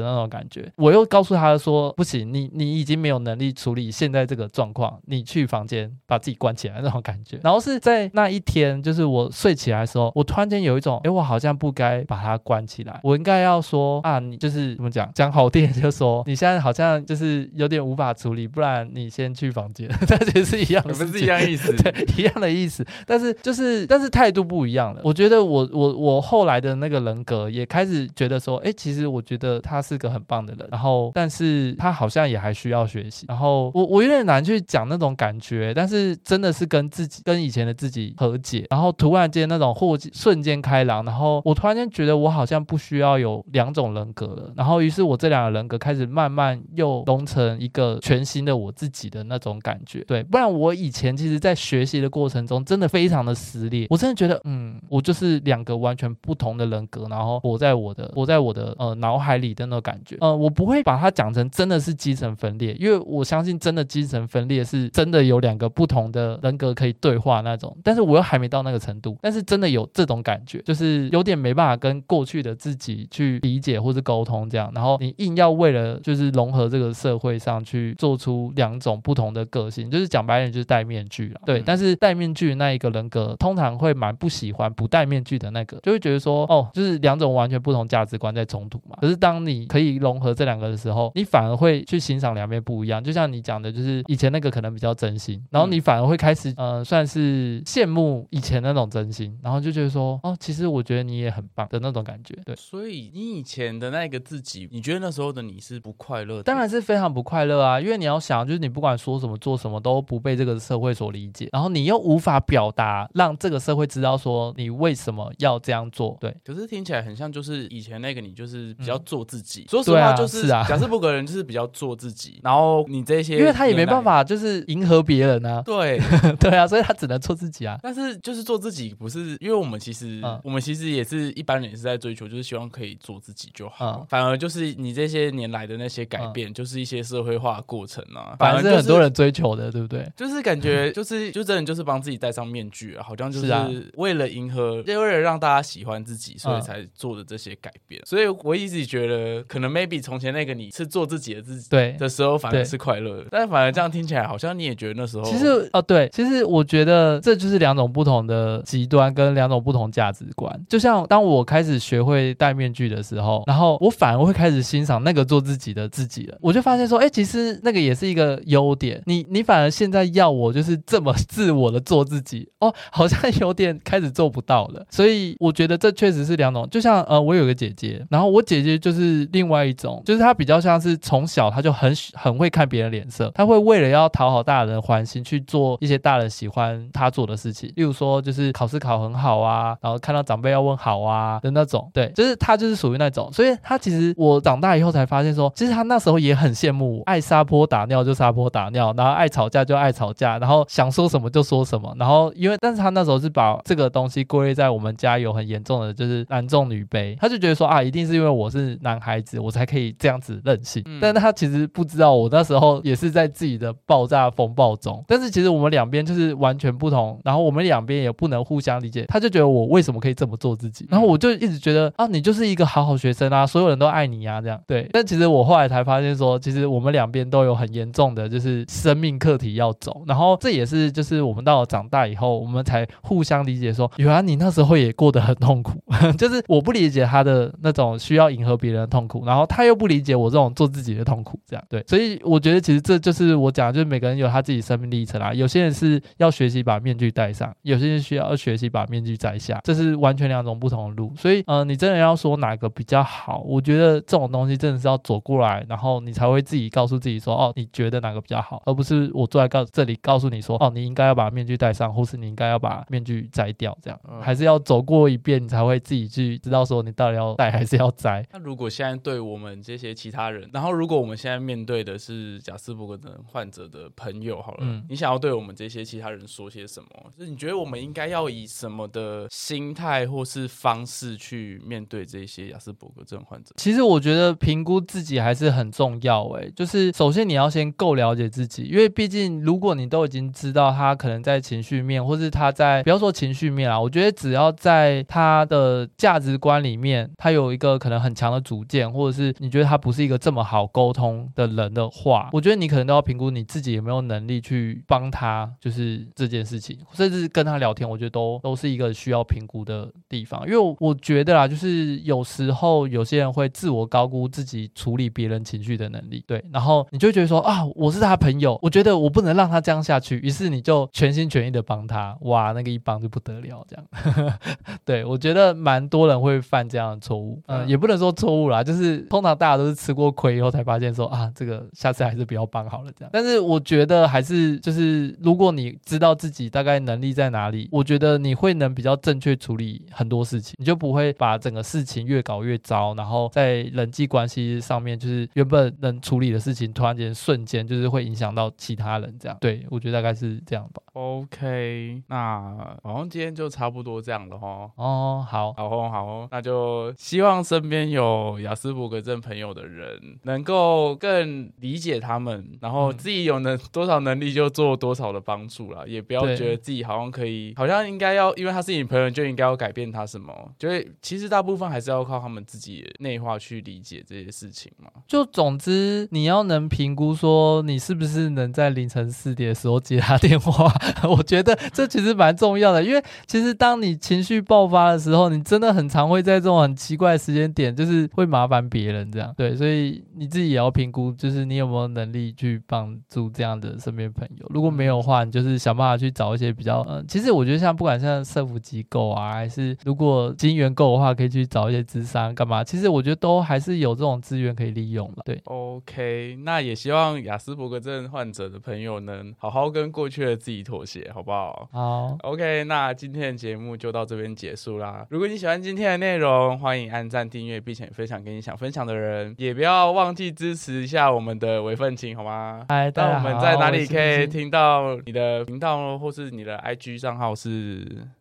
[0.00, 0.70] 那种感觉。
[0.76, 19.86] 我又告诉他说：“不行，你你已经没有能力处理现在这个状况，你去房间把自己关起来那种感觉。”然后是在那一天，就是我睡起来的时候，我突然间有一种，哎，我好像不该把它关起来，我应该要说啊，你就是怎么讲，讲好听就说你现在好像就是有点无法处理，不然你先去房间。
[20.08, 22.82] 但其实是一样的，不是一样意思，对，一样的意思。
[23.04, 25.02] 但是就是，但是态度不一样了。
[25.04, 30.66] 我觉得我我我后来的那个人格也开始觉得说，哎，其实我觉得他是个很棒的人。
[30.70, 33.26] 然后，但是他好像也还需要学习。
[33.28, 38.66] 然后我我有点难去讲那种感觉，但是真的是跟自己跟以前的自己和解。
[38.70, 44.52] 然后突然间那种或瞬间开朗，然后我突然间觉得我好像不需要有两种人格了。
[44.56, 50.04] 然后于是我这两个人格开始慢慢又融成一个全新的我自己的那种感觉。
[50.04, 53.86] 对，不然我以前其实在学习的过程中真的非常的撕裂。
[53.90, 60.16] 我真的觉得，嗯，我就是两个完全不同的人格，然后活在我的活在我的呃脑海里的那种感觉。
[60.20, 67.76] 呃，我不会把它讲成真的是精神分裂，因为我相信真的精神分裂是真的有两个不同的人格可以对话那种。
[67.82, 74.70] 但是我又还没到那个程度，但是真的有这种感觉，就是有点没办法跟过去的自己去理解或是沟通这样。
[74.74, 81.40] 然后你硬要为了就是融合这个社会上去做出两种不同的个性，就是讲白点就是戴面具了。
[81.44, 88.96] 对，但是戴面具的那一个人格通常会蛮不喜欢不戴面具的那个，就会觉得说哦，就是两种完全不同价值观在冲突嘛。
[89.00, 93.02] 可是当你可以融合这两个的时候，你反而会去欣赏两边不一样。
[93.02, 99.05] 就像你讲的，就是以前那个可能比较真心，然后你反而会开始呃，算是羡慕以前那种真
[99.42, 102.34] 然后就觉得说，哦，其实我觉得你也很棒的那种感觉。
[102.44, 106.42] 对，所以你以前的那个自己，你觉得那时候的你是不快乐的？
[106.42, 116.16] 当然是非常不快乐啊，因为你要想，就是你不管说什么做什么都不被这个社会所理解，然后你又无法表达，让这个社会知道说你为什么要这样做。
[116.20, 119.62] 对，可是听起来很像就是以前那个你，就是比较做自己。
[119.62, 125.62] 嗯、说实话，就是亚斯伯格人就是比较做自己，然后你这些，因为他也没办法就是迎合别人啊。
[125.62, 126.00] 对，
[126.40, 127.78] 对啊，所以他只能做自己啊。
[127.82, 134.00] 但是就是做自己，不是因为我们其实、嗯、我们其实也是一般人也是在追求，就是希望可以做自己就好。
[134.00, 138.34] 嗯、反而就是你这些年来的那些改变，嗯、就是一些社会化的过程啊。
[138.38, 140.10] 反而是很多人追求的，对不对？
[140.16, 148.00] 就是感觉 就是就真的就是帮自己戴上面具啊，好像就是为了迎合，为了让大家喜欢自己，所以才做的这些改变。
[148.04, 153.26] 所以我一直觉得，可能 maybe 从前那个你是做自己的自己对的时候，反而是快乐的。
[153.30, 160.64] 但反而这样听起来，好像你也觉得那时候其实哦，对，其实我觉得这就是两种不同的极端跟两种不同价值观。
[160.68, 166.38] 就像当我开始学会戴面具的时候，然后我反而会开始欣赏那个做自己的自己了。
[166.40, 169.02] 我就发现说，哎，其实那个也是一个优点。
[169.06, 174.86] 你你反而现在要我就是这么自我的做自己，哦，好像有点开始做不到了。
[174.90, 176.68] 所以我觉得这确实是两种。
[176.70, 191.90] 就像呃，我有个姐姐，然后我姐姐就是另外一种，就是她比较像是从小她就很很会看别人脸色，她会为了要讨好大人欢心去做一些大人喜欢她做的事情，例如说就是考试考很好啊，然后看到长辈要问好啊的那种。
[191.92, 193.30] 对，就是他就是属于那种。
[193.32, 210.82] 所以他其实我长大以后才发现说，其实他那时候也很羡慕我，爱撒泼打尿就撒泼打尿，然后爱吵架就爱吵架，然后想说什么就说什么，然后因为但是他那时候是把这个东西归类在我们家有很严重的就是男重女卑，他就觉得说啊，一定是因为我是男孩子，我才可以这样子任性。
[210.86, 215.04] 嗯、但他其实不知道，我那时候也是在自己的爆炸风暴中。
[215.06, 219.04] 但是其实我们两边就是完全不同，然后我们两边也不能互相理解。
[219.08, 224.88] 他就觉得我为什么可以这么做自己，然后我就一直觉得啊，你就是一个好好学生啊，所有人都爱你啊，这样对。
[224.92, 230.02] 但其实我后来才发现说，其实我们两边都有很严重的就是生命课题要走。
[230.06, 235.82] 然后这也是就是我们到了长大以后，我们才互相理解说，原来你那时候也过得很痛苦，
[236.18, 241.82] 就是我不理解他的那种需要迎合别人的痛苦，然后他又不理解我这种做自己的痛苦，这样对。
[241.86, 245.32] 所以我觉得其实这就是我讲，就是每个人有他自己生命历程啊。
[245.32, 251.12] 有些人是要学习把面具戴上，有些人需要学习把面具摘下，这是完全两种不同的路。
[251.16, 268.24] 所以，嗯、呃，你真的要说哪个比较好，我觉得这种东西真的是要走过来，然后你才会自己告诉自己说，哦，你觉得哪个比较好，而不是我坐在告这里告诉你说，哦，你应该要把面具戴上，或是你应该要把面具摘掉，这样，还是要走过一遍，你才会自己去知道说你到底要戴还是要摘。
[268.32, 276.88] 那如果现在对我们这些其他人，然后如果我们现在面对的是贾斯伯格症患者的朋友，好了，嗯、你想要对我们这些其他人说些什么？
[277.16, 283.54] 就是你觉得我们应该要以以什么的心态或是方式去面对这些亚斯伯格症患者？
[283.56, 310.42] 其实我觉得评估自己还是很重要，诶，就是首先你要先够了解自己，因为毕竟如果你都已经知道他可能在情绪面，或是他在不要说情绪面啊，我觉得只要在他的价值观里面，他有一个可能很强的主见，或者是你觉得他不是一个这么好沟通的人的话，我觉得你可能都要评估你自己有没有能力去帮他，就是这件事情，甚至跟他聊天，我觉得都都是一个需要评估的地方。
[310.46, 324.38] 因为我觉得啦，就是有时候有些人会自我高估自己处理别人情绪的能力，对，然后你就会觉得说啊，我是他朋友，我觉得我不能让他这样下去，于是你就全心全意的帮他，哇，那个一帮就不得了，这样。
[324.84, 333.10] 对，我觉得蛮多人会犯这样的错误，嗯，也不能说错误啦，就是通常大家都是吃过亏以后才发现说啊，这个下次还是不要帮好了这样。
[333.12, 349.36] 但是我觉得还是就是，如果你知道自己大概能力在哪里，我觉得你会能比较正确处理很多事情，你就不会把整个事情越搞越糟，然后在人际关系上面就是原本能处理的事情，突然间瞬间就是会影响到其他人这样。
[349.40, 350.82] 对，我觉得大概是这样吧。
[350.92, 354.70] OK，那好像今天就差不多这样了哦。
[354.76, 374.88] 哦，好，好哦，好哦，那就希望身边有雅斯伯格症朋友的人能够更理解他们，然后自己有能多少能力就做多少的帮助啦，也不要觉得自己好像可以，好像应该该要，因为他是你朋友就应该要改变他什么，就是其实大部分还是要靠他们自己内化去理解这些事情嘛。
[375.08, 380.72] 就总之你要能评估说你是不是能在凌晨四点的时候接他电话，
[381.08, 389.34] 我觉得这其实蛮重要的，因为其实当你情绪爆发的时候，你真的很常会在这种很奇怪的时间点，就是会麻烦别人这样。
[389.36, 394.46] 对，所以你自己也要评估，就是你有没有能力去帮助这样的身边朋友。
[394.50, 402.62] 如果没有的话，你就是想办法去找一些比较，嗯，其实我觉得像不管管像社福机构啊，还是如果金源够的话，可以去找一些资商干嘛？
[402.62, 405.22] 其实我觉得都还是有这种资源可以利用了。
[405.24, 411.68] 对，OK，那也希望雅斯伯格症患者的朋友能好好跟过去的自己妥协，好不好？
[411.72, 415.06] 好，OK，那今天的节目就到这边结束啦。
[415.08, 422.64] 如果你喜欢今天的内容，欢迎按赞、订阅，并且分享给你想分享的人，也不要忘记支持一下我们的微奋青，好吗？
[422.68, 423.28] 嗨，大家好。
[423.28, 427.75] 那我们在哪里可以听到你的频道或是你的 IG 账号是？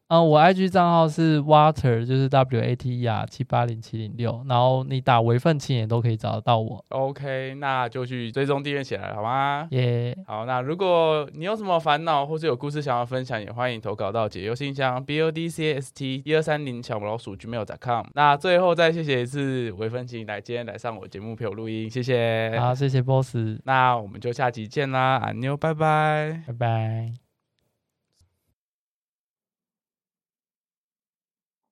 [0.07, 6.85] 嗯，我 IG 账号是 Water，就是 W A T E R 七八零七零六，然后你打微分青也都可以找得到我。
[6.89, 9.67] OK，那就去追踪订阅起来，好吗？
[9.71, 10.15] 耶。
[10.27, 18.05] 好，那如果你有什么烦恼或是有故事想要分享，也欢迎投稿到解忧信箱 b o d c s t 一二三零小老鼠 gmail.com。
[18.13, 22.55] 那最后再谢谢一次微分青来今天来上我节目陪我录音，谢谢。
[22.59, 23.35] 好，谢谢 Boss。
[23.63, 27.24] 那我们就下集见啦，安妞，拜拜，拜拜。